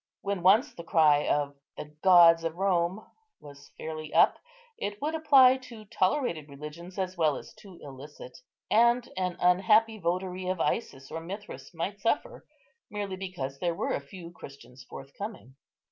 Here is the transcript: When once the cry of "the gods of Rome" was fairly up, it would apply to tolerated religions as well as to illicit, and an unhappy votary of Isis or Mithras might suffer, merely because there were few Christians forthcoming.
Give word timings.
When 0.21 0.41
once 0.41 0.73
the 0.73 0.83
cry 0.83 1.27
of 1.27 1.53
"the 1.77 1.93
gods 2.01 2.43
of 2.43 2.55
Rome" 2.55 3.05
was 3.39 3.71
fairly 3.77 4.11
up, 4.15 4.39
it 4.79 4.99
would 4.99 5.13
apply 5.13 5.57
to 5.57 5.85
tolerated 5.85 6.49
religions 6.49 6.97
as 6.97 7.19
well 7.19 7.37
as 7.37 7.53
to 7.59 7.77
illicit, 7.83 8.35
and 8.71 9.07
an 9.15 9.37
unhappy 9.39 9.99
votary 9.99 10.47
of 10.47 10.59
Isis 10.59 11.11
or 11.11 11.21
Mithras 11.21 11.71
might 11.75 12.01
suffer, 12.01 12.47
merely 12.89 13.15
because 13.15 13.59
there 13.59 13.75
were 13.75 13.99
few 13.99 14.31
Christians 14.31 14.83
forthcoming. 14.89 15.55